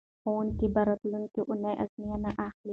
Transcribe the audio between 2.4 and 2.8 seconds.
اخلي.